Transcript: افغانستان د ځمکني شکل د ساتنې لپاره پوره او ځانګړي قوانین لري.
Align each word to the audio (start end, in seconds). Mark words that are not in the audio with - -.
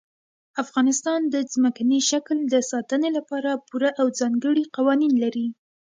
افغانستان 0.63 1.19
د 1.33 1.35
ځمکني 1.53 1.99
شکل 2.11 2.37
د 2.53 2.55
ساتنې 2.71 3.09
لپاره 3.17 3.61
پوره 3.67 3.89
او 3.99 4.07
ځانګړي 4.19 4.63
قوانین 4.75 5.13
لري. 5.23 5.47